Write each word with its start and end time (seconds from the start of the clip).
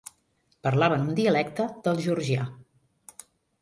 Parlaven 0.67 1.05
un 1.09 1.13
dialecte 1.21 1.69
del 1.87 2.05
georgià. 2.09 2.51